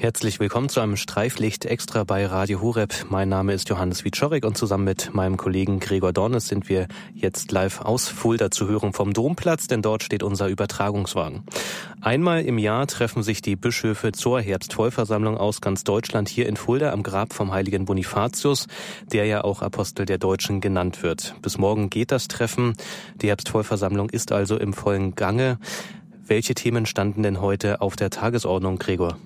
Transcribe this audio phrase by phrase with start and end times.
[0.00, 2.94] Herzlich willkommen zu einem Streiflicht extra bei Radio Horeb.
[3.08, 7.50] Mein Name ist Johannes Wiczorek und zusammen mit meinem Kollegen Gregor Dornes sind wir jetzt
[7.50, 11.42] live aus Fulda zu hören vom Domplatz, denn dort steht unser Übertragungswagen.
[12.00, 16.92] Einmal im Jahr treffen sich die Bischöfe zur Herbstvollversammlung aus ganz Deutschland hier in Fulda
[16.92, 18.68] am Grab vom heiligen Bonifatius,
[19.10, 21.34] der ja auch Apostel der Deutschen genannt wird.
[21.42, 22.74] Bis morgen geht das Treffen.
[23.16, 25.58] Die Herbstvollversammlung ist also im vollen Gange.
[26.24, 29.18] Welche Themen standen denn heute auf der Tagesordnung, Gregor?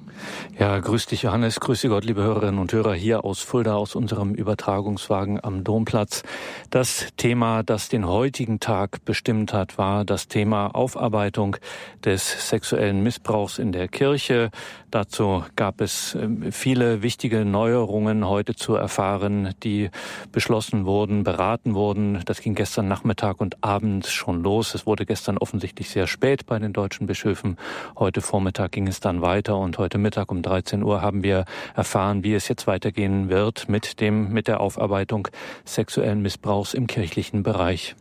[0.59, 4.35] Ja, grüß dich Johannes, grüße Gott, liebe Hörerinnen und Hörer hier aus Fulda, aus unserem
[4.35, 6.23] Übertragungswagen am Domplatz.
[6.71, 11.57] Das Thema, das den heutigen Tag bestimmt hat, war das Thema Aufarbeitung
[12.05, 14.51] des sexuellen Missbrauchs in der Kirche.
[14.93, 19.91] Dazu gab es ähm, viele wichtige Neuerungen heute zu erfahren, die
[20.33, 22.21] beschlossen wurden, beraten wurden.
[22.27, 24.75] Das ging gestern Nachmittag und Abend schon los.
[24.75, 27.57] Es wurde gestern offensichtlich sehr spät bei den deutschen Bischöfen.
[27.99, 31.45] Heute Vormittag ging es dann weiter und heute Mittag um 13 Uhr haben wir
[31.75, 35.29] erfahren, wie es jetzt weitergehen wird mit dem, mit der Aufarbeitung
[35.65, 37.97] sexuellen Missbrauchs im kirchlichen Bereich.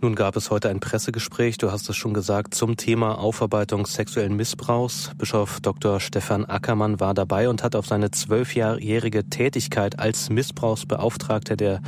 [0.00, 4.36] Nun gab es heute ein Pressegespräch, du hast es schon gesagt, zum Thema Aufarbeitung sexuellen
[4.36, 5.10] Missbrauchs.
[5.16, 5.98] Bischof Dr.
[5.98, 11.80] Stefan Ackermann war dabei und hat auf seine zwölfjährige Tätigkeit als Missbrauchsbeauftragter der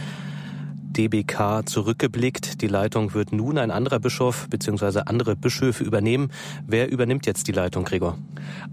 [0.90, 2.60] DBK zurückgeblickt.
[2.62, 5.02] Die Leitung wird nun ein anderer Bischof bzw.
[5.06, 6.30] andere Bischöfe übernehmen.
[6.66, 8.18] Wer übernimmt jetzt die Leitung, Gregor?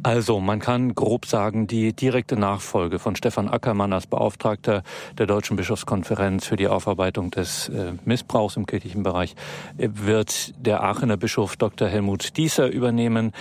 [0.04, 4.84] Also, man kann grob sagen, die direkte Nachfolge von Stefan Ackermann als Beauftragter
[5.18, 9.36] der Deutschen Bischofskonferenz für die Aufarbeitung des äh, Missbrauchs im kirchlichen Bereich
[9.78, 11.88] äh, wird der Aachener Bischof Dr.
[11.88, 13.32] Helmut Dieser übernehmen.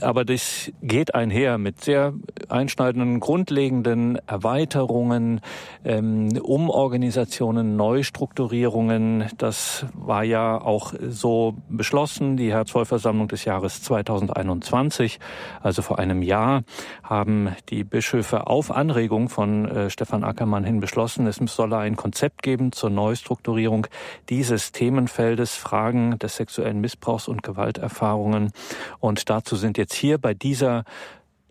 [0.00, 2.12] Aber das geht einher mit sehr
[2.48, 5.40] einschneidenden, grundlegenden Erweiterungen,
[5.84, 9.26] ähm, Umorganisationen, Neustrukturierungen.
[9.38, 12.36] Das war ja auch so beschlossen.
[12.36, 15.20] Die Herzvollversammlung des Jahres 2021,
[15.62, 16.64] also vor einem Jahr,
[17.04, 22.42] haben die Bischöfe auf Anregung von äh, Stefan Ackermann hin beschlossen, es solle ein Konzept
[22.42, 23.86] geben zur Neustrukturierung
[24.30, 28.50] dieses Themenfeldes, Fragen des sexuellen Missbrauchs und Gewalterfahrungen.
[28.98, 30.82] Und dazu sind jetzt hier bei dieser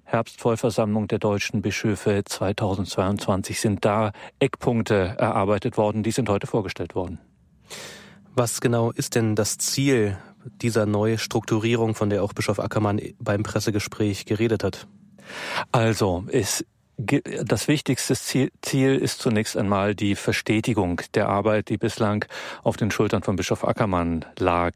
[0.05, 7.19] Herbstvollversammlung der deutschen Bischöfe 2022 sind da Eckpunkte erarbeitet worden, die sind heute vorgestellt worden.
[8.35, 10.17] Was genau ist denn das Ziel
[10.61, 14.87] dieser Neustrukturierung, von der auch Bischof Ackermann beim Pressegespräch geredet hat?
[15.71, 16.63] Also, es
[16.97, 22.25] das wichtigste Ziel ist zunächst einmal die Verstetigung der Arbeit, die bislang
[22.63, 24.73] auf den Schultern von Bischof Ackermann lag.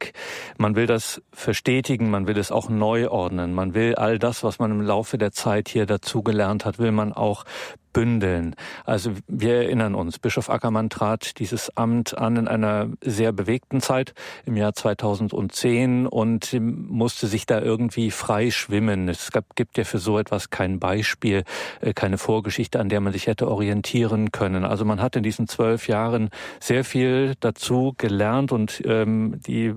[0.58, 4.60] Man will das verstetigen, man will es auch neu ordnen, man will all das, was
[4.60, 7.46] man im Laufe der Zeit hier dazugelernt hat, will man auch
[7.94, 8.56] bündeln.
[8.86, 14.14] Also wir erinnern uns, Bischof Ackermann trat dieses Amt an in einer sehr bewegten Zeit
[14.46, 19.10] im Jahr 2010 und musste sich da irgendwie frei schwimmen.
[19.10, 21.44] Es gab, gibt ja für so etwas kein Beispiel,
[21.82, 24.66] äh, keine Vorgeschichte, an der man sich hätte orientieren können.
[24.66, 26.30] Also man hat in diesen zwölf Jahren
[26.60, 29.74] sehr viel dazu gelernt und ähm, die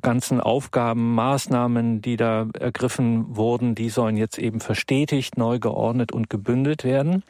[0.00, 6.30] ganzen Aufgaben, Maßnahmen, die da ergriffen wurden, die sollen jetzt eben verstetigt, neu geordnet und
[6.30, 7.22] gebündelt werden.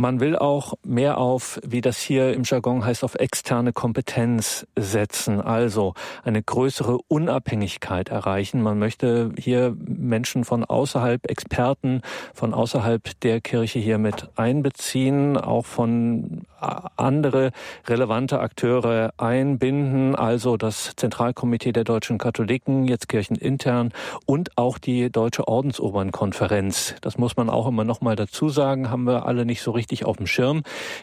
[0.00, 5.40] Man will auch mehr auf, wie das hier im Jargon heißt, auf externe Kompetenz setzen,
[5.40, 8.62] also eine größere Unabhängigkeit erreichen.
[8.62, 12.02] Man möchte hier Menschen von außerhalb, Experten
[12.32, 17.52] von außerhalb der Kirche hier mit einbeziehen, auch von andere
[17.86, 23.92] relevante Akteure einbinden, also das Zentralkomitee der deutschen Katholiken, jetzt kirchenintern
[24.26, 26.96] und auch die Deutsche Ordensobernkonferenz.
[27.00, 30.04] Das muss man auch immer noch mal dazu sagen, haben wir alle nicht so richtig
[30.04, 30.62] auf dem Schirm.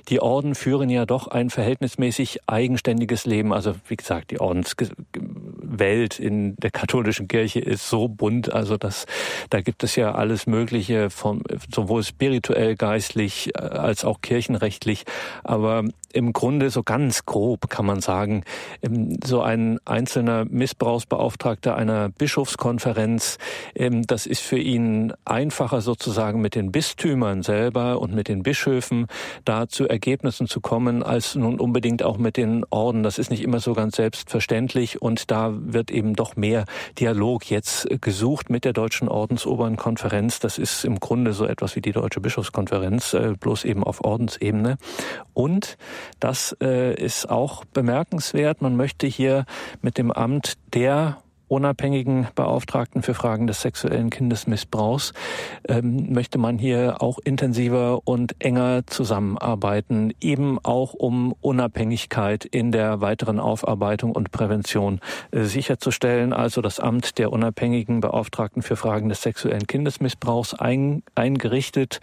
[0.10, 3.54] Die Orden führen ja doch ein verhältnismäßig eigenständiges Leben.
[3.54, 9.06] Also wie gesagt, die Ordenswelt in der katholischen Kirche ist so bunt, also das,
[9.50, 11.44] da gibt es ja alles Mögliche, von,
[11.74, 15.06] sowohl spirituell, geistlich äh, als auch kirchenrechtlich.
[15.46, 15.84] Aber
[16.16, 18.44] im Grunde so ganz grob kann man sagen,
[18.82, 23.38] ähm, so ein einzelner Missbrauchsbeauftragter einer Bischofskonferenz,
[23.76, 29.08] ähm, das ist für ihn einfacher sozusagen mit den Bistümern selber und mit den Bischöfen
[29.44, 33.04] da zu Ergebnissen zu kommen, als nun unbedingt auch mit den Orden.
[33.04, 36.66] Das ist nicht immer so ganz selbstverständlich und da wird eben doch mehr
[36.98, 40.40] Dialog jetzt gesucht mit der Deutschen Ordensobernkonferenz.
[40.40, 44.78] Das ist im Grunde so etwas wie die Deutsche Bischofskonferenz, äh, bloß eben auf Ordensebene.
[45.34, 45.78] Und
[46.20, 48.62] das äh, ist auch bemerkenswert.
[48.62, 49.46] Man möchte hier
[49.82, 51.18] mit dem Amt der
[51.48, 55.14] unabhängigen Beauftragten für Fragen des sexuellen Kindesmissbrauchs
[55.68, 63.02] ähm, möchte man hier auch intensiver und enger zusammenarbeiten, eben auch um Unabhängigkeit in der
[63.02, 65.00] weiteren Aufarbeitung und Prävention
[65.32, 66.34] äh, sicherzustellen.
[66.34, 72.02] Also das Amt der unabhängigen Beauftragten für Fragen des sexuellen Kindesmissbrauchs ein, eingerichtet,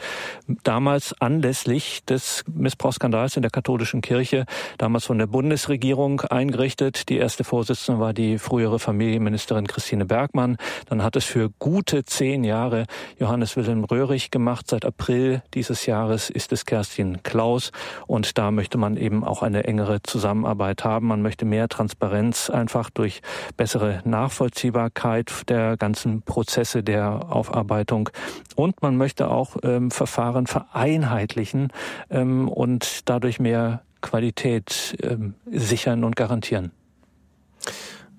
[0.62, 4.46] damals anlässlich des Missbrauchsskandals in der katholischen Kirche,
[4.78, 7.08] damals von der Bundesregierung eingerichtet.
[7.08, 9.31] Die erste Vorsitzende war die frühere Familienministerin
[9.66, 10.56] Christine Bergmann.
[10.88, 12.86] Dann hat es für gute zehn Jahre
[13.18, 14.68] Johannes Wilhelm Röhrig gemacht.
[14.68, 17.72] Seit April dieses Jahres ist es Kerstin Klaus.
[18.06, 21.06] Und da möchte man eben auch eine engere Zusammenarbeit haben.
[21.06, 23.22] Man möchte mehr Transparenz einfach durch
[23.56, 28.08] bessere Nachvollziehbarkeit der ganzen Prozesse der Aufarbeitung.
[28.56, 31.68] Und man möchte auch ähm, Verfahren vereinheitlichen
[32.10, 36.72] ähm, und dadurch mehr Qualität ähm, sichern und garantieren.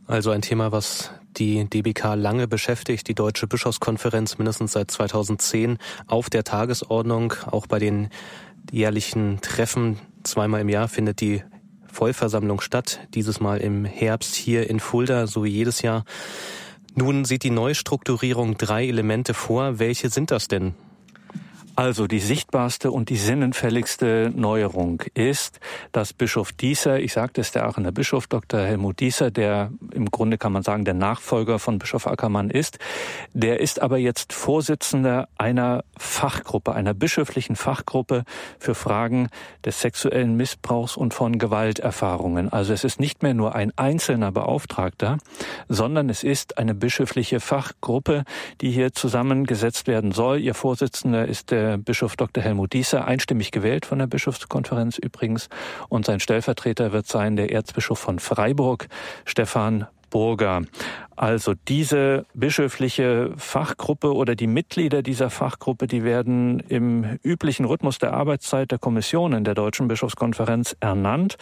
[0.05, 5.77] Also ein Thema, was die DBK lange beschäftigt, die Deutsche Bischofskonferenz mindestens seit 2010
[6.07, 7.33] auf der Tagesordnung.
[7.49, 8.09] Auch bei den
[8.71, 11.43] jährlichen Treffen zweimal im Jahr findet die
[11.87, 16.03] Vollversammlung statt, dieses Mal im Herbst hier in Fulda, so wie jedes Jahr.
[16.95, 19.79] Nun sieht die Neustrukturierung drei Elemente vor.
[19.79, 20.75] Welche sind das denn?
[21.75, 25.59] Also die sichtbarste und die sinnenfälligste Neuerung ist,
[25.91, 28.59] dass Bischof Dieser, ich sagte es, der Aachener Bischof Dr.
[28.59, 32.77] Helmut Dieser, der im Grunde kann man sagen der Nachfolger von Bischof Ackermann ist,
[33.33, 38.23] der ist aber jetzt Vorsitzender einer Fachgruppe, einer bischöflichen Fachgruppe
[38.59, 39.29] für Fragen
[39.65, 42.53] des sexuellen Missbrauchs und von Gewalterfahrungen.
[42.53, 45.17] Also es ist nicht mehr nur ein einzelner Beauftragter,
[45.69, 48.25] sondern es ist eine bischöfliche Fachgruppe,
[48.61, 50.39] die hier zusammengesetzt werden soll.
[50.39, 52.43] Ihr Vorsitzender ist der der Bischof Dr.
[52.43, 55.47] Helmut Dieser, einstimmig gewählt von der Bischofskonferenz übrigens.
[55.87, 58.87] Und sein Stellvertreter wird sein der Erzbischof von Freiburg,
[59.23, 60.61] Stefan Burger.
[61.15, 68.13] Also diese bischöfliche Fachgruppe oder die Mitglieder dieser Fachgruppe, die werden im üblichen Rhythmus der
[68.13, 71.37] Arbeitszeit der Kommission in der Deutschen Bischofskonferenz ernannt.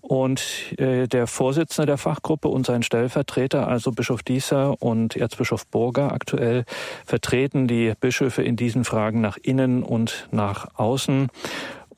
[0.00, 0.42] Und
[0.78, 6.64] äh, der Vorsitzende der Fachgruppe und sein Stellvertreter, also Bischof Dieser und Erzbischof Burger aktuell,
[7.04, 11.28] vertreten die Bischöfe in diesen Fragen nach innen und nach außen.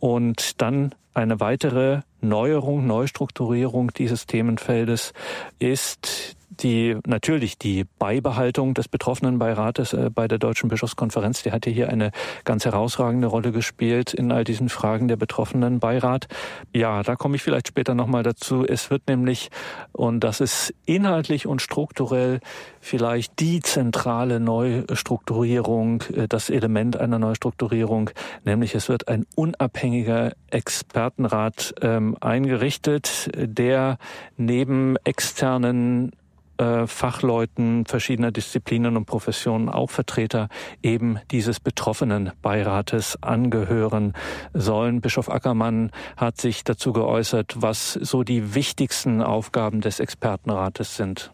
[0.00, 5.12] Und dann eine weitere Neuerung, Neustrukturierung dieses Themenfeldes
[5.58, 11.70] ist die natürlich die Beibehaltung des betroffenen Beirates äh, bei der Deutschen Bischofskonferenz, die hatte
[11.70, 12.10] hier eine
[12.44, 16.26] ganz herausragende Rolle gespielt in all diesen Fragen der betroffenen Beirat.
[16.74, 18.64] Ja, da komme ich vielleicht später nochmal dazu.
[18.66, 19.50] Es wird nämlich,
[19.92, 22.40] und das ist inhaltlich und strukturell
[22.80, 28.10] vielleicht die zentrale Neustrukturierung, äh, das Element einer Neustrukturierung,
[28.44, 33.98] nämlich es wird ein unabhängiger Expertenrat ähm, eingerichtet, der
[34.36, 36.12] neben externen
[36.58, 40.48] Fachleuten verschiedener Disziplinen und Professionen, auch Vertreter
[40.82, 44.14] eben dieses betroffenen Beirates angehören
[44.54, 45.00] sollen.
[45.00, 51.30] Bischof Ackermann hat sich dazu geäußert, was so die wichtigsten Aufgaben des Expertenrates sind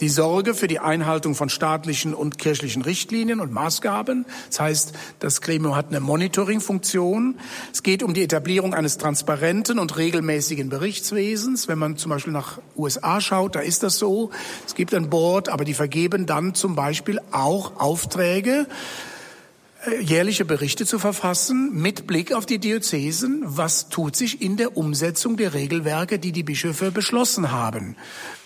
[0.00, 4.26] die Sorge für die Einhaltung von staatlichen und kirchlichen Richtlinien und Maßgaben.
[4.48, 7.36] Das heißt, das Gremium hat eine Monitoringfunktion.
[7.72, 11.68] Es geht um die Etablierung eines transparenten und regelmäßigen Berichtswesens.
[11.68, 14.30] Wenn man zum Beispiel nach USA schaut, da ist das so.
[14.66, 18.66] Es gibt ein Board, aber die vergeben dann zum Beispiel auch Aufträge
[20.00, 23.42] jährliche Berichte zu verfassen mit Blick auf die Diözesen.
[23.44, 27.96] Was tut sich in der Umsetzung der Regelwerke, die die Bischöfe beschlossen haben?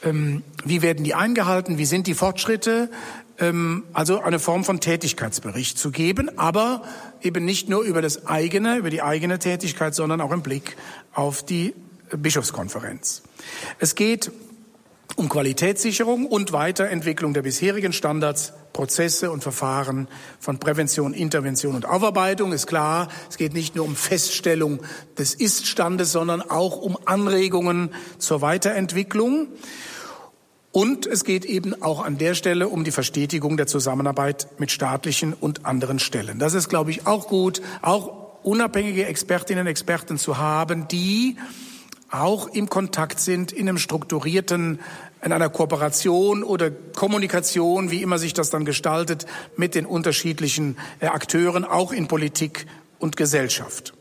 [0.02, 1.78] Ähm, wie werden die eingehalten?
[1.78, 2.90] Wie sind die Fortschritte?
[3.38, 6.82] Ähm, also eine Form von Tätigkeitsbericht zu geben, aber
[7.22, 10.76] eben nicht nur über das eigene, über die eigene Tätigkeit, sondern auch im Blick
[11.12, 11.74] auf die
[12.16, 13.22] Bischofskonferenz.
[13.78, 14.32] Es geht
[15.18, 20.06] um Qualitätssicherung und Weiterentwicklung der bisherigen Standards, Prozesse und Verfahren
[20.38, 22.52] von Prävention, Intervention und Aufarbeitung.
[22.52, 24.78] Ist klar, es geht nicht nur um Feststellung
[25.18, 29.48] des Iststandes, sondern auch um Anregungen zur Weiterentwicklung.
[30.70, 35.32] Und es geht eben auch an der Stelle um die Verstetigung der Zusammenarbeit mit staatlichen
[35.32, 36.38] und anderen Stellen.
[36.38, 41.36] Das ist, glaube ich, auch gut, auch unabhängige Expertinnen und Experten zu haben, die
[42.10, 44.80] auch im Kontakt sind in einem strukturierten
[45.22, 51.06] in einer Kooperation oder Kommunikation, wie immer sich das dann gestaltet, mit den unterschiedlichen äh,
[51.06, 52.66] Akteuren, auch in Politik
[52.98, 53.94] und Gesellschaft.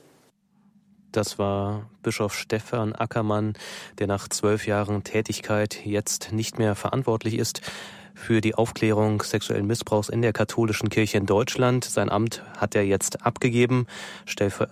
[1.12, 3.54] Das war Bischof Stefan Ackermann,
[3.98, 7.62] der nach zwölf Jahren Tätigkeit jetzt nicht mehr verantwortlich ist
[8.14, 11.86] für die Aufklärung sexuellen Missbrauchs in der katholischen Kirche in Deutschland.
[11.86, 13.88] Sein Amt hat er jetzt abgegeben,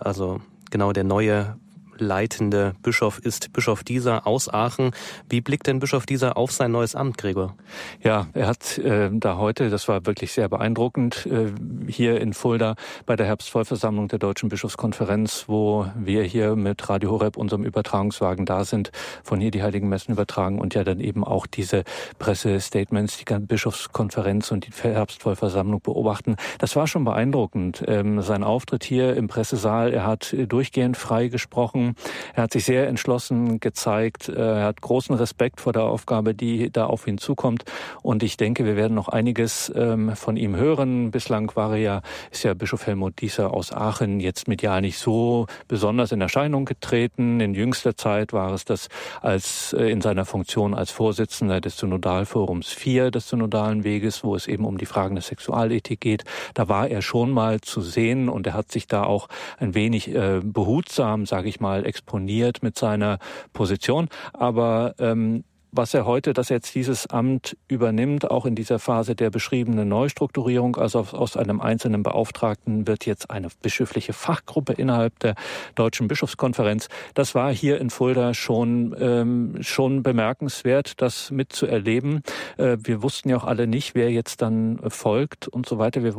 [0.00, 1.56] also genau der neue
[1.98, 4.90] leitende Bischof ist Bischof Dieser aus Aachen.
[5.28, 7.54] Wie blickt denn Bischof Dieser auf sein neues Amt, Gregor?
[8.02, 11.52] Ja, er hat äh, da heute, das war wirklich sehr beeindruckend, äh,
[11.88, 12.74] hier in Fulda
[13.06, 18.64] bei der Herbstvollversammlung der Deutschen Bischofskonferenz, wo wir hier mit Radio Horeb, unserem Übertragungswagen, da
[18.64, 18.90] sind,
[19.22, 21.84] von hier die Heiligen Messen übertragen und ja dann eben auch diese
[22.18, 26.36] Pressestatements, die Bischofskonferenz und die Herbstvollversammlung beobachten.
[26.58, 27.84] Das war schon beeindruckend.
[27.86, 31.85] Ähm, sein Auftritt hier im Pressesaal, er hat durchgehend frei gesprochen,
[32.34, 36.86] er hat sich sehr entschlossen gezeigt, er hat großen Respekt vor der Aufgabe, die da
[36.86, 37.64] auf ihn zukommt
[38.02, 41.10] und ich denke, wir werden noch einiges ähm, von ihm hören.
[41.10, 45.46] Bislang war er ja, ist ja Bischof Helmut Dieser aus Aachen jetzt medial nicht so
[45.68, 47.40] besonders in Erscheinung getreten.
[47.40, 48.88] In jüngster Zeit war es das
[49.22, 54.46] als äh, in seiner Funktion als Vorsitzender des Synodalforums 4 des Synodalen Weges, wo es
[54.46, 56.24] eben um die Fragen der Sexualethik geht.
[56.54, 59.28] Da war er schon mal zu sehen und er hat sich da auch
[59.58, 63.18] ein wenig äh, behutsam, sage ich mal, exponiert mit seiner
[63.52, 64.08] Position.
[64.32, 69.14] Aber ähm, was er heute, dass er jetzt dieses Amt übernimmt, auch in dieser Phase
[69.14, 75.34] der beschriebenen Neustrukturierung, also aus einem einzelnen Beauftragten wird jetzt eine bischöfliche Fachgruppe innerhalb der
[75.74, 76.88] Deutschen Bischofskonferenz.
[77.14, 82.22] Das war hier in Fulda schon, ähm, schon bemerkenswert, das mitzuerleben.
[82.56, 86.02] Äh, wir wussten ja auch alle nicht, wer jetzt dann folgt und so weiter.
[86.02, 86.14] Wir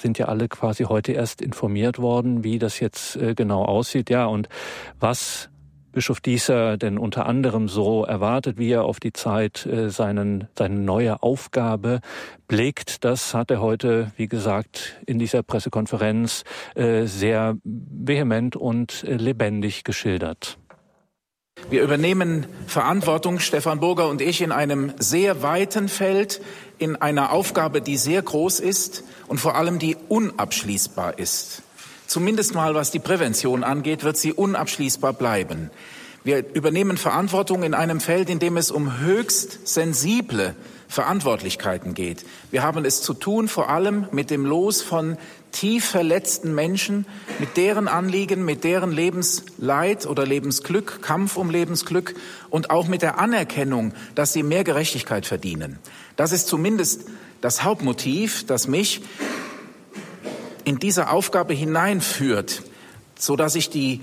[0.00, 4.10] sind ja alle quasi heute erst informiert worden, wie das jetzt äh, genau aussieht.
[4.10, 4.48] Ja, und
[4.98, 5.49] was
[5.92, 10.76] Bischof Dieser denn unter anderem so erwartet, wie er auf die Zeit äh, seinen, seine
[10.76, 12.00] neue Aufgabe
[12.46, 13.04] blickt.
[13.04, 16.44] Das hat er heute, wie gesagt, in dieser Pressekonferenz
[16.74, 20.58] äh, sehr vehement und äh, lebendig geschildert.
[21.68, 26.40] Wir übernehmen Verantwortung, Stefan Burger und ich, in einem sehr weiten Feld,
[26.78, 31.64] in einer Aufgabe, die sehr groß ist und vor allem die unabschließbar ist
[32.10, 35.70] zumindest mal was die Prävention angeht, wird sie unabschließbar bleiben.
[36.24, 40.56] Wir übernehmen Verantwortung in einem Feld, in dem es um höchst sensible
[40.88, 42.26] Verantwortlichkeiten geht.
[42.50, 45.18] Wir haben es zu tun vor allem mit dem Los von
[45.52, 47.06] tief verletzten Menschen,
[47.38, 52.16] mit deren Anliegen, mit deren Lebensleid oder Lebensglück, Kampf um Lebensglück
[52.50, 55.78] und auch mit der Anerkennung, dass sie mehr Gerechtigkeit verdienen.
[56.16, 57.04] Das ist zumindest
[57.40, 59.00] das Hauptmotiv, das mich
[60.64, 62.62] in diese Aufgabe hineinführt,
[63.18, 64.00] so dass ich die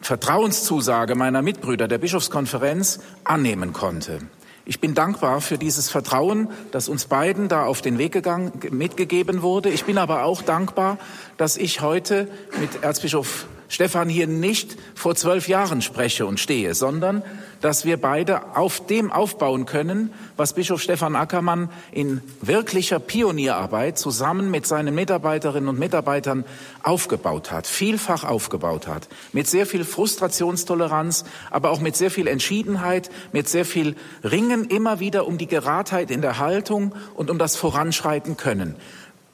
[0.00, 4.20] Vertrauenszusage meiner Mitbrüder der Bischofskonferenz annehmen konnte.
[4.64, 9.40] Ich bin dankbar für dieses Vertrauen, das uns beiden da auf den Weg gegangen, mitgegeben
[9.40, 9.70] wurde.
[9.70, 10.98] Ich bin aber auch dankbar,
[11.38, 12.28] dass ich heute
[12.60, 17.22] mit Erzbischof Stefan hier nicht vor zwölf Jahren spreche und stehe, sondern
[17.60, 24.50] dass wir beide auf dem aufbauen können, was Bischof Stefan Ackermann in wirklicher Pionierarbeit zusammen
[24.50, 26.44] mit seinen Mitarbeiterinnen und Mitarbeitern
[26.82, 33.10] aufgebaut hat, vielfach aufgebaut hat, mit sehr viel Frustrationstoleranz, aber auch mit sehr viel Entschiedenheit,
[33.32, 37.56] mit sehr viel Ringen immer wieder um die Geradheit in der Haltung und um das
[37.56, 38.76] Voranschreiten können.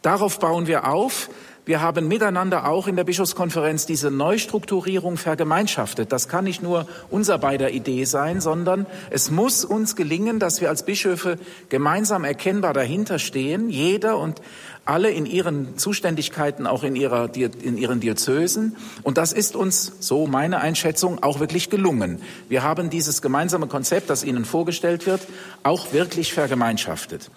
[0.02, 1.30] Darauf bauen wir auf.
[1.66, 6.12] Wir haben miteinander auch in der Bischofskonferenz diese Neustrukturierung vergemeinschaftet.
[6.12, 10.68] Das kann nicht nur unser beider Idee sein, sondern es muss uns gelingen, dass wir
[10.68, 11.38] als Bischöfe
[11.70, 14.42] gemeinsam erkennbar dahinter stehen, jeder und
[14.84, 18.76] alle in ihren Zuständigkeiten, auch in, ihrer, in ihren Diözesen.
[19.02, 22.20] Und das ist uns, so meine Einschätzung, auch wirklich gelungen.
[22.50, 25.22] Wir haben dieses gemeinsame Konzept, das Ihnen vorgestellt wird,
[25.62, 27.30] auch wirklich vergemeinschaftet.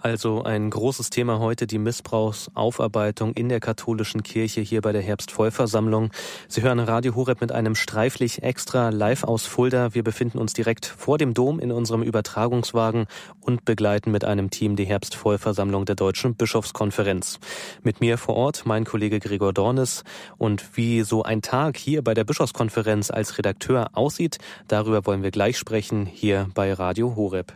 [0.00, 6.12] Also ein großes Thema heute, die Missbrauchsaufarbeitung in der katholischen Kirche hier bei der Herbstvollversammlung.
[6.46, 9.94] Sie hören Radio Horeb mit einem Streiflich extra live aus Fulda.
[9.94, 13.06] Wir befinden uns direkt vor dem Dom in unserem Übertragungswagen
[13.40, 17.40] und begleiten mit einem Team die Herbstvollversammlung der Deutschen Bischofskonferenz.
[17.82, 20.04] Mit mir vor Ort mein Kollege Gregor Dornes
[20.36, 24.38] und wie so ein Tag hier bei der Bischofskonferenz als Redakteur aussieht,
[24.68, 27.52] darüber wollen wir gleich sprechen hier bei Radio Horeb.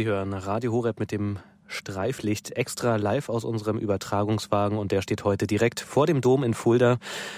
[0.00, 5.24] Sie hören Radio Horeb mit dem Streiflicht extra live aus unserem Übertragungswagen und der steht
[5.24, 6.96] heute direkt vor dem Dom in Fulda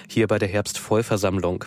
[0.09, 1.65] hier bei der Herbstvollversammlung.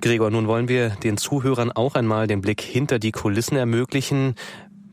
[0.00, 4.34] Gregor, nun wollen wir den Zuhörern auch einmal den Blick hinter die Kulissen ermöglichen.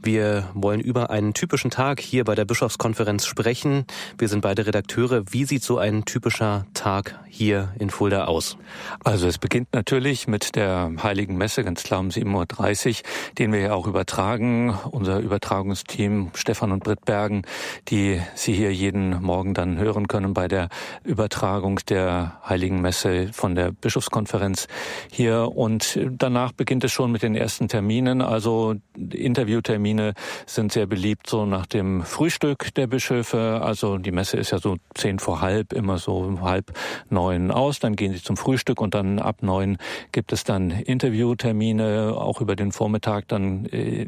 [0.01, 3.85] Wir wollen über einen typischen Tag hier bei der Bischofskonferenz sprechen.
[4.17, 5.23] Wir sind beide Redakteure.
[5.31, 8.57] Wie sieht so ein typischer Tag hier in Fulda aus?
[9.03, 12.95] Also es beginnt natürlich mit der Heiligen Messe, ganz klar um 7.30 Uhr,
[13.39, 14.77] den wir ja auch übertragen.
[14.91, 17.41] Unser Übertragungsteam Stefan und Britt Bergen,
[17.87, 20.69] die Sie hier jeden Morgen dann hören können bei der
[21.03, 24.67] Übertragung der Heiligen Messe von der Bischofskonferenz
[25.11, 25.51] hier.
[25.55, 30.13] Und danach beginnt es schon mit den ersten Terminen, also Interviewterminen Termine
[30.45, 33.61] sind sehr beliebt, so nach dem Frühstück der Bischöfe.
[33.63, 36.73] Also die Messe ist ja so zehn vor halb, immer so halb
[37.09, 37.79] neun aus.
[37.79, 39.77] Dann gehen sie zum Frühstück und dann ab neun
[40.11, 43.29] gibt es dann Interviewtermine, auch über den Vormittag.
[43.29, 44.07] Dann äh,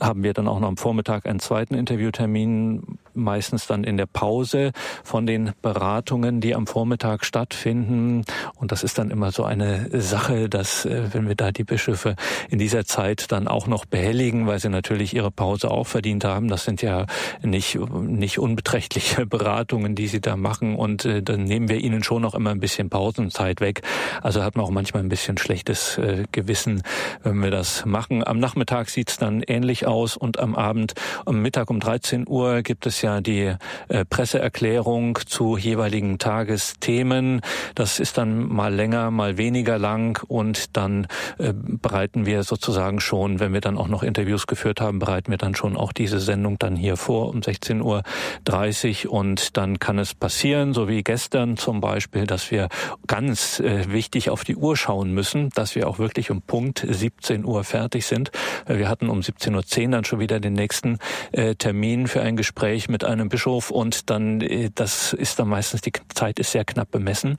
[0.00, 4.72] haben wir dann auch noch am Vormittag einen zweiten Interviewtermin meistens dann in der Pause
[5.04, 8.24] von den Beratungen, die am Vormittag stattfinden.
[8.54, 12.16] Und das ist dann immer so eine Sache, dass äh, wenn wir da die Bischöfe
[12.48, 16.48] in dieser Zeit dann auch noch behelligen, weil sie natürlich ihre Pause auch verdient haben,
[16.48, 17.06] das sind ja
[17.42, 20.76] nicht, nicht unbeträchtliche Beratungen, die sie da machen.
[20.76, 23.82] Und äh, dann nehmen wir ihnen schon noch immer ein bisschen Pausenzeit weg.
[24.22, 26.82] Also hat man auch manchmal ein bisschen schlechtes äh, Gewissen,
[27.22, 28.26] wenn wir das machen.
[28.26, 30.94] Am Nachmittag sieht's dann ähnlich aus und am Abend,
[31.24, 33.54] am Mittag um 13 Uhr gibt es ja ja die
[33.88, 37.40] äh, Presseerklärung zu jeweiligen Tagesthemen.
[37.74, 41.06] Das ist dann mal länger, mal weniger lang und dann
[41.38, 45.38] äh, bereiten wir sozusagen schon, wenn wir dann auch noch Interviews geführt haben, bereiten wir
[45.38, 50.14] dann schon auch diese Sendung dann hier vor um 16.30 Uhr und dann kann es
[50.14, 52.68] passieren, so wie gestern zum Beispiel, dass wir
[53.06, 57.44] ganz äh, wichtig auf die Uhr schauen müssen, dass wir auch wirklich um Punkt 17
[57.44, 58.32] Uhr fertig sind.
[58.66, 60.98] Wir hatten um 17.10 Uhr dann schon wieder den nächsten
[61.58, 65.82] Termin für ein Gespräch mit mit einem Bischof und dann, äh, das ist dann meistens,
[65.82, 67.36] die Zeit ist sehr knapp bemessen,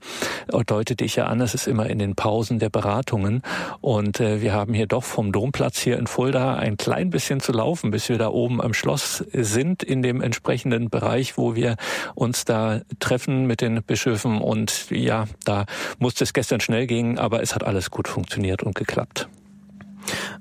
[0.67, 3.41] deutete ich ja an, es ist immer in den Pausen der Beratungen.
[3.81, 7.53] Und äh, wir haben hier doch vom Domplatz hier in Fulda ein klein bisschen zu
[7.53, 11.75] laufen, bis wir da oben am Schloss sind, in dem entsprechenden Bereich, wo wir
[12.13, 14.39] uns da treffen mit den Bischöfen.
[14.39, 15.65] Und ja, da
[15.97, 19.27] musste es gestern schnell gehen, aber es hat alles gut funktioniert und geklappt.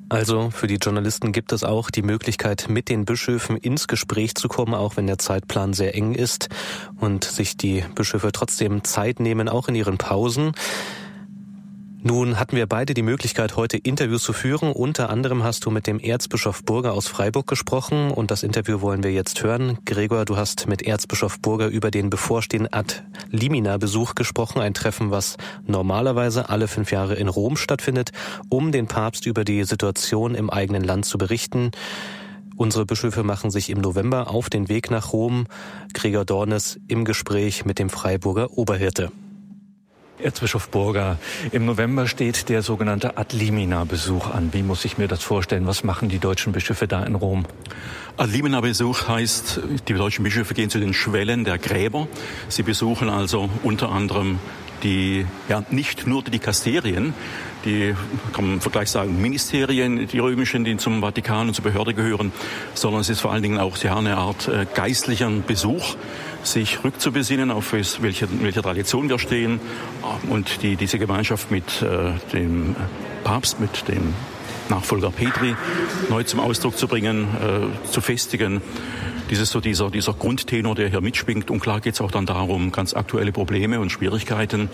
[0.09, 4.47] Also für die Journalisten gibt es auch die Möglichkeit, mit den Bischöfen ins Gespräch zu
[4.47, 6.49] kommen, auch wenn der Zeitplan sehr eng ist
[7.01, 10.53] und sich die Bischöfe trotzdem Zeit nehmen, auch in ihren Pausen.
[12.07, 14.71] Nun hatten wir beide die Möglichkeit, heute Interviews zu führen.
[14.71, 19.03] Unter anderem hast du mit dem Erzbischof Burger aus Freiburg gesprochen und das Interview wollen
[19.03, 19.79] wir jetzt hören.
[19.85, 25.11] Gregor, du hast mit Erzbischof Burger über den bevorstehenden Ad Limina Besuch gesprochen, ein Treffen,
[25.11, 25.37] was
[25.67, 28.13] normalerweise alle fünf Jahre in Rom stattfindet,
[28.51, 31.73] um den Papst über die Situation im eigenen Land zu berichten.
[32.55, 35.49] Unsere Bischöfe machen sich im November auf den Weg nach Rom.
[35.93, 39.11] Gregor Dornes im Gespräch mit dem Freiburger Oberhirte.
[40.19, 41.19] Erzbischof Burger,
[41.53, 44.53] im November steht der sogenannte Adlimina-Besuch an.
[44.53, 45.67] Wie muss ich mir das vorstellen?
[45.67, 47.45] Was machen die deutschen Bischöfe da in Rom?
[48.17, 52.09] Adlimina-Besuch heißt, die deutschen Bischöfe gehen zu den Schwellen der Gräber.
[52.49, 54.39] Sie besuchen also unter anderem
[54.83, 57.15] die, ja, nicht nur die Dikasterien,
[57.65, 57.95] die,
[58.33, 62.33] kann man im Vergleich sagen, Ministerien, die römischen, die zum Vatikan und zur Behörde gehören,
[62.75, 65.97] sondern es ist vor allen Dingen auch ja, eine Art äh, geistlichen Besuch,
[66.43, 69.61] sich rückzubesinnen, auf welche, welche Tradition wir stehen
[70.29, 72.77] und die, diese Gemeinschaft mit äh, dem
[73.25, 74.15] Papst, mit dem
[74.69, 75.57] Nachfolger Petri
[76.09, 78.63] neu zum Ausdruck zu bringen, äh, zu festigen.
[79.29, 81.51] Das ist so dieser, dieser Grundtenor, der hier mitschwingt.
[81.51, 84.69] Und klar geht es auch dann darum, ganz aktuelle Probleme und Schwierigkeiten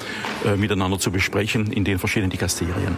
[0.45, 2.97] äh, miteinander zu besprechen in den verschiedenen Dikasterien.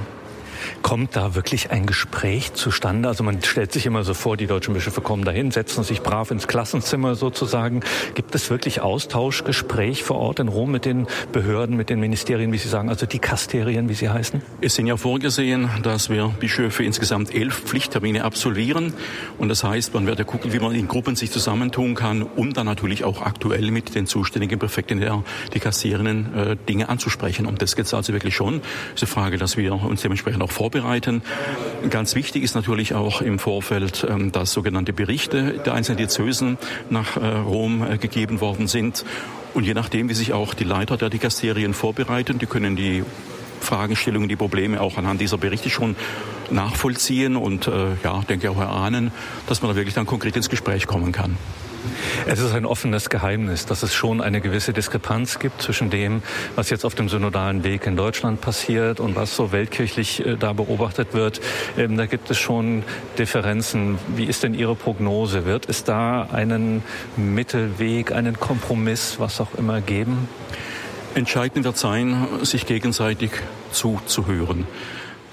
[0.84, 3.08] Kommt da wirklich ein Gespräch zustande?
[3.08, 6.30] Also man stellt sich immer so vor, die deutschen Bischöfe kommen dahin, setzen sich brav
[6.30, 7.80] ins Klassenzimmer sozusagen.
[8.14, 12.52] Gibt es wirklich Austausch, Gespräch vor Ort in Rom mit den Behörden, mit den Ministerien,
[12.52, 14.42] wie Sie sagen, also die Kasterien, wie sie heißen?
[14.60, 18.92] Es sind ja vorgesehen, dass wir Bischöfe insgesamt elf Pflichttermine absolvieren.
[19.38, 22.52] Und das heißt, man wird ja gucken, wie man in Gruppen sich zusammentun kann, um
[22.52, 27.46] dann natürlich auch aktuell mit den zuständigen Präfekten der die Kassierenden äh, Dinge anzusprechen.
[27.46, 28.60] Und das geht also wirklich schon.
[28.94, 31.22] Es ist eine Frage, dass wir uns dementsprechend auch vorbereiten vorbereiten.
[31.88, 36.58] Ganz wichtig ist natürlich auch im Vorfeld, ähm, dass sogenannte Berichte der einzelnen Diözesen
[36.90, 39.04] nach äh, Rom äh, gegeben worden sind.
[39.54, 43.04] Und je nachdem, wie sich auch die Leiter der Dikasterien vorbereiten, die können die
[43.60, 45.94] Fragestellungen, die Probleme auch anhand dieser Berichte schon
[46.50, 49.12] nachvollziehen und äh, ja, denke auch erahnen,
[49.46, 51.36] dass man da wirklich dann konkret ins Gespräch kommen kann.
[52.26, 56.22] Es ist ein offenes Geheimnis, dass es schon eine gewisse Diskrepanz gibt zwischen dem,
[56.56, 60.52] was jetzt auf dem synodalen Weg in Deutschland passiert und was so weltkirchlich äh, da
[60.52, 61.40] beobachtet wird.
[61.76, 62.82] Ähm, da gibt es schon
[63.18, 63.98] Differenzen.
[64.16, 65.44] Wie ist denn Ihre Prognose?
[65.44, 66.82] Wird es da einen
[67.16, 70.28] Mittelweg, einen Kompromiss, was auch immer geben?
[71.14, 73.30] Entscheidend wird sein, sich gegenseitig
[73.70, 74.66] zuzuhören.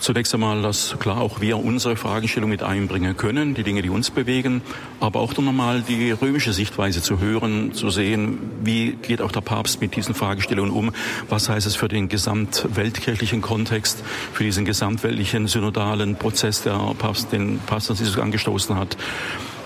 [0.01, 4.09] Zunächst einmal, dass klar auch wir unsere Fragestellung mit einbringen können, die Dinge, die uns
[4.09, 4.63] bewegen,
[4.99, 9.79] aber auch nochmal die römische Sichtweise zu hören, zu sehen, wie geht auch der Papst
[9.79, 10.91] mit diesen Fragestellungen um,
[11.29, 17.59] was heißt es für den gesamtweltkirchlichen Kontext, für diesen gesamtweltlichen synodalen Prozess, der Papst, den
[17.59, 18.97] Papst Franziskus angestoßen hat.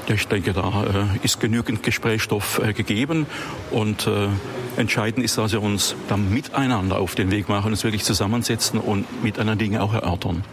[0.08, 3.26] Ich denke, da äh, ist genügend Gesprächsstoff äh, gegeben
[3.72, 4.28] und äh,
[4.78, 9.24] entscheidend ist, dass wir uns dann miteinander auf den Weg machen, uns wirklich zusammensetzen und
[9.24, 10.44] miteinander Dinge auch erörtern.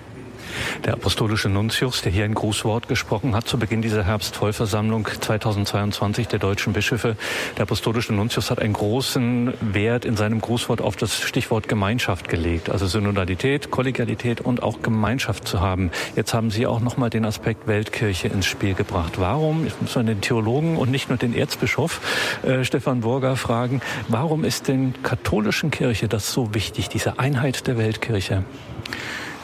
[0.84, 6.38] Der apostolische Nuntius, der hier ein Grußwort gesprochen hat zu Beginn dieser Herbstvollversammlung 2022 der
[6.38, 7.16] deutschen Bischöfe,
[7.56, 12.70] der apostolische Nuntius hat einen großen Wert in seinem Grußwort auf das Stichwort Gemeinschaft gelegt,
[12.70, 15.90] also Synodalität, Kollegialität und auch Gemeinschaft zu haben.
[16.16, 19.14] Jetzt haben Sie auch nochmal den Aspekt Weltkirche ins Spiel gebracht.
[19.18, 22.00] Warum, muss man den Theologen und nicht nur den Erzbischof
[22.42, 27.78] äh, Stefan Burger fragen, warum ist den katholischen Kirche das so wichtig, diese Einheit der
[27.78, 28.44] Weltkirche?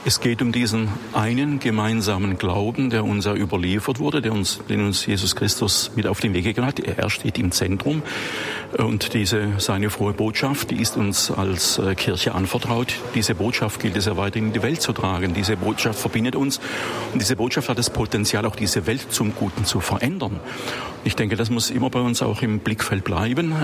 [0.05, 4.87] Es geht um diesen einen gemeinsamen Glauben, der uns ja überliefert wurde, der uns, den
[4.87, 6.79] uns Jesus Christus mit auf den Weg gegeben hat.
[6.81, 8.03] Er steht im Zentrum.
[8.77, 12.95] Und diese, seine frohe Botschaft, die ist uns als äh, Kirche anvertraut.
[13.15, 15.35] Diese Botschaft gilt es ja weiterhin in die Welt zu tragen.
[15.35, 16.61] Diese Botschaft verbindet uns.
[17.13, 20.39] Und diese Botschaft hat das Potenzial, auch diese Welt zum Guten zu verändern.
[21.05, 23.55] Ich denke, das muss immer bei uns auch im Blickfeld bleiben.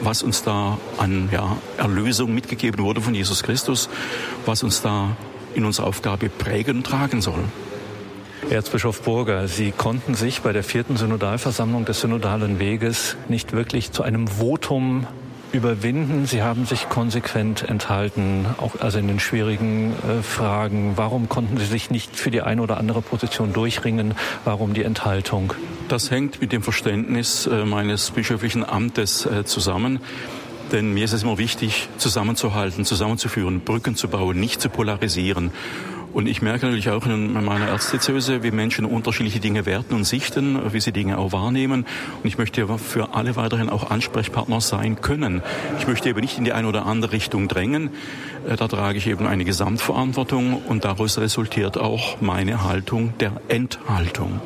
[0.00, 3.88] Was uns da an ja, Erlösung mitgegeben wurde von Jesus Christus,
[4.46, 5.16] was uns da
[5.54, 7.44] in unserer Aufgabe prägen und tragen soll.
[8.50, 14.02] Erzbischof Burger, Sie konnten sich bei der vierten Synodalversammlung des Synodalen Weges nicht wirklich zu
[14.02, 15.06] einem Votum
[15.52, 16.26] überwinden.
[16.26, 20.92] Sie haben sich konsequent enthalten, auch also in den schwierigen äh, Fragen.
[20.96, 24.14] Warum konnten Sie sich nicht für die eine oder andere Position durchringen?
[24.44, 25.54] Warum die Enthaltung?
[25.88, 30.00] Das hängt mit dem Verständnis äh, meines bischöflichen Amtes äh, zusammen.
[30.70, 35.50] Denn mir ist es immer wichtig, zusammenzuhalten, zusammenzuführen, Brücken zu bauen, nicht zu polarisieren.
[36.12, 40.72] Und ich merke natürlich auch in meiner Erzdiözese, wie Menschen unterschiedliche Dinge werten und sichten,
[40.74, 41.86] wie sie Dinge auch wahrnehmen.
[42.22, 45.42] Und ich möchte für alle weiterhin auch Ansprechpartner sein können.
[45.78, 47.90] Ich möchte eben nicht in die eine oder andere Richtung drängen.
[48.46, 54.40] Äh, da trage ich eben eine Gesamtverantwortung und daraus resultiert auch meine Haltung der Enthaltung.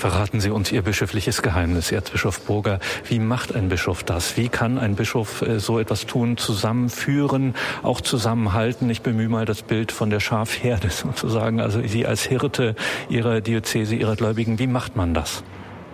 [0.00, 2.78] Verraten Sie uns Ihr bischöfliches Geheimnis, Erzbischof Burger.
[3.06, 4.38] Wie macht ein Bischof das?
[4.38, 8.88] Wie kann ein Bischof äh, so etwas tun, zusammenführen, auch zusammenhalten?
[8.88, 12.76] Ich bemühe mal das Bild von der Schafherde sozusagen, also Sie als Hirte
[13.10, 14.58] Ihrer Diözese, Ihrer Gläubigen.
[14.58, 15.44] Wie macht man das?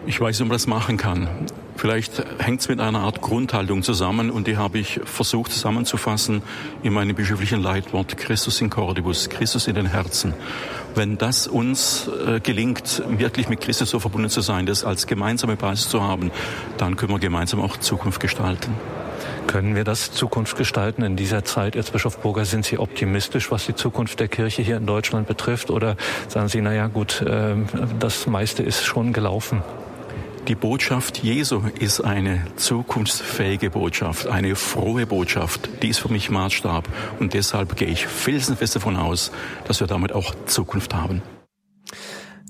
[0.06, 1.26] Ich weiß, wie man das machen kann.
[1.74, 6.42] Vielleicht hängt es mit einer Art Grundhaltung zusammen und die habe ich versucht zusammenzufassen
[6.84, 10.32] in meinem bischöflichen Leitwort Christus in Cordibus, Christus in den Herzen.
[10.96, 15.56] Wenn das uns äh, gelingt, wirklich mit Christus so verbunden zu sein, das als gemeinsame
[15.56, 16.30] Basis zu haben,
[16.78, 18.72] dann können wir gemeinsam auch Zukunft gestalten.
[19.46, 21.76] Können wir das Zukunft gestalten in dieser Zeit?
[21.76, 25.70] Erzbischof Burger, sind Sie optimistisch, was die Zukunft der Kirche hier in Deutschland betrifft?
[25.70, 25.96] Oder
[26.28, 27.56] sagen Sie, naja gut, äh,
[28.00, 29.62] das meiste ist schon gelaufen?
[30.48, 35.68] Die Botschaft Jesu ist eine zukunftsfähige Botschaft, eine frohe Botschaft.
[35.82, 36.88] Die ist für mich Maßstab.
[37.18, 39.32] Und deshalb gehe ich felsenfest davon aus,
[39.66, 41.20] dass wir damit auch Zukunft haben.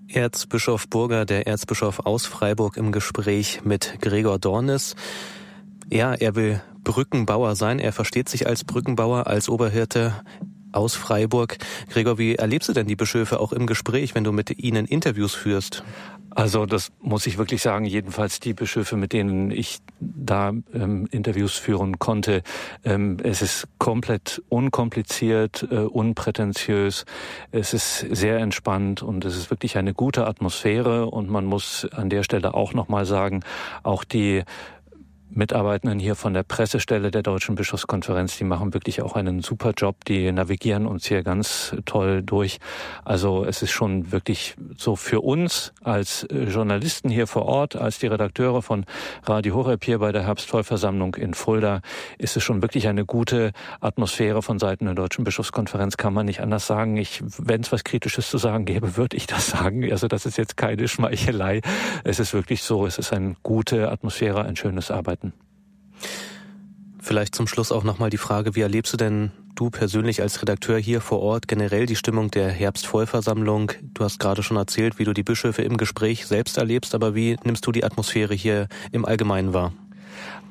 [0.09, 4.95] Erzbischof Burger, der Erzbischof aus Freiburg im Gespräch mit Gregor Dornis.
[5.91, 7.79] Ja, er will Brückenbauer sein.
[7.79, 10.13] Er versteht sich als Brückenbauer, als Oberhirte
[10.73, 11.57] aus Freiburg.
[11.91, 15.35] Gregor, wie erlebst du denn die Bischöfe auch im Gespräch, wenn du mit ihnen Interviews
[15.35, 15.83] führst?
[16.37, 21.55] Also das muss ich wirklich sagen, jedenfalls die Bischöfe, mit denen ich da ähm, Interviews
[21.57, 22.43] führen konnte,
[22.85, 27.07] ähm, es ist komplett unkompliziert, äh, unprätentiös,
[27.53, 32.11] es ist sehr entspannt und es ist wirklich eine gute Atmosphäre und man muss an
[32.11, 33.43] der Stelle auch nochmal sagen,
[33.83, 34.43] auch die
[35.31, 40.05] Mitarbeitenden hier von der Pressestelle der Deutschen Bischofskonferenz, die machen wirklich auch einen super Job.
[40.05, 42.59] Die navigieren uns hier ganz toll durch.
[43.05, 47.99] Also es ist schon wirklich so für uns als äh, Journalisten hier vor Ort, als
[47.99, 48.87] die Redakteure von
[49.25, 51.81] Radio Horeb hier bei der Herbstvollversammlung in Fulda,
[52.19, 55.97] ist es schon wirklich eine gute Atmosphäre von Seiten der Deutschen Bischofskonferenz.
[55.97, 56.97] Kann man nicht anders sagen.
[56.97, 59.91] Ich, wenn es was Kritisches zu sagen gäbe, würde ich das sagen.
[59.91, 61.61] Also das ist jetzt keine Schmeichelei.
[62.05, 62.87] Es ist wirklich so.
[62.87, 65.16] Es ist eine gute Atmosphäre, ein schönes Arbeiten.
[66.99, 70.79] Vielleicht zum Schluss auch nochmal die Frage, wie erlebst du denn du persönlich als Redakteur
[70.79, 73.73] hier vor Ort generell die Stimmung der Herbstvollversammlung?
[73.95, 77.37] Du hast gerade schon erzählt, wie du die Bischöfe im Gespräch selbst erlebst, aber wie
[77.45, 79.73] nimmst du die Atmosphäre hier im Allgemeinen wahr?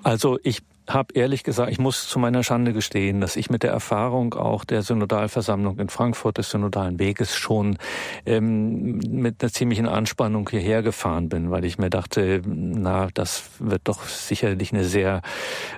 [0.03, 3.71] Also ich habe ehrlich gesagt, ich muss zu meiner Schande gestehen, dass ich mit der
[3.71, 7.77] Erfahrung auch der Synodalversammlung in Frankfurt des Synodalen Weges schon
[8.25, 13.81] ähm, mit einer ziemlichen Anspannung hierher gefahren bin, weil ich mir dachte, na, das wird
[13.85, 15.21] doch sicherlich eine sehr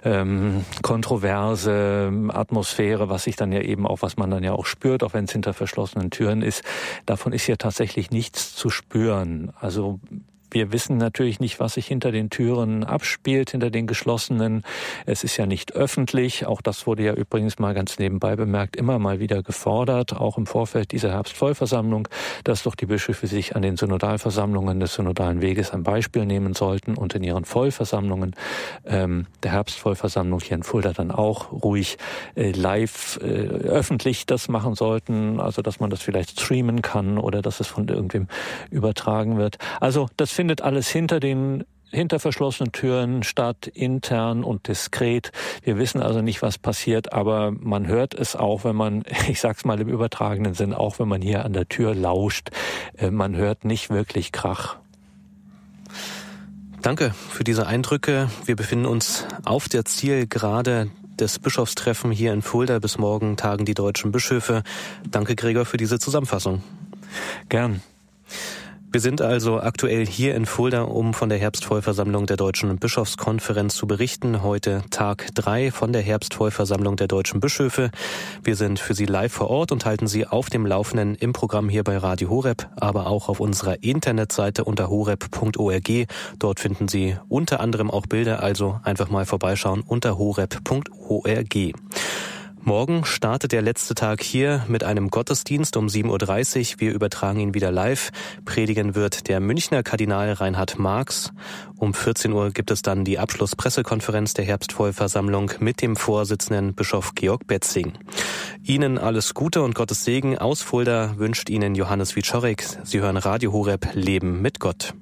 [0.03, 5.03] ähm, kontroverse Atmosphäre, was sich dann ja eben auch, was man dann ja auch spürt,
[5.03, 6.63] auch wenn es hinter verschlossenen Türen ist.
[7.05, 9.51] Davon ist ja tatsächlich nichts zu spüren.
[9.59, 9.99] Also
[10.51, 14.63] wir wissen natürlich nicht, was sich hinter den Türen abspielt, hinter den geschlossenen.
[15.05, 16.45] Es ist ja nicht öffentlich.
[16.45, 20.45] Auch das wurde ja übrigens mal ganz nebenbei bemerkt, immer mal wieder gefordert, auch im
[20.45, 22.07] Vorfeld dieser Herbstvollversammlung,
[22.43, 26.95] dass doch die Bischöfe sich an den Synodalversammlungen des Synodalen Weges ein Beispiel nehmen sollten
[26.95, 28.35] und in ihren Vollversammlungen
[28.85, 31.97] ähm, der Herbstvollversammlung hier in Fulda dann auch ruhig
[32.35, 37.41] äh, live äh, öffentlich das machen sollten, also dass man das vielleicht streamen kann oder
[37.41, 38.27] dass es von irgendwem
[38.69, 39.57] übertragen wird.
[39.79, 45.31] Also das findet alles hinter den hinter verschlossenen Türen statt, intern und diskret.
[45.63, 49.65] Wir wissen also nicht, was passiert, aber man hört es auch, wenn man, ich sag's
[49.65, 52.51] mal im übertragenen Sinn, auch wenn man hier an der Tür lauscht.
[52.97, 54.75] Äh, man hört nicht wirklich Krach.
[56.83, 58.29] Danke für diese Eindrücke.
[58.45, 62.77] Wir befinden uns auf der Zielgerade des Bischofstreffen hier in Fulda.
[62.77, 64.61] Bis morgen tagen die deutschen Bischöfe.
[65.09, 66.61] Danke, Gregor, für diese Zusammenfassung.
[67.49, 67.81] Gern.
[68.89, 73.85] Wir sind also aktuell hier in Fulda, um von der Herbstvollversammlung der Deutschen Bischofskonferenz zu
[73.85, 74.43] berichten.
[74.43, 77.91] Heute Tag drei von der Herbstvollversammlung der Deutschen Bischöfe.
[78.45, 81.67] Wir sind für Sie live vor Ort und halten Sie auf dem Laufenden im Programm
[81.67, 86.07] hier bei Radio Horeb, aber auch auf unserer Internetseite unter horeb.org.
[86.39, 91.73] Dort finden Sie unter anderem auch Bilder, also einfach mal vorbeischauen unter horeb.org.
[92.67, 96.79] Morgen startet der letzte Tag hier mit einem Gottesdienst um 7.30 Uhr.
[96.81, 98.09] Wir übertragen ihn wieder live.
[98.43, 101.31] Predigen wird der Münchner Kardinal Reinhard Marx.
[101.77, 107.47] Um 14 Uhr gibt es dann die Abschlusspressekonferenz der Herbstvollversammlung mit dem Vorsitzenden Bischof Georg
[107.47, 107.93] Betzing.
[108.63, 112.65] Ihnen alles Gute und Gottes Segen aus Fulda wünscht Ihnen Johannes Wiczorek.
[112.83, 114.93] Sie hören Radio Horeb Leben mit Gott.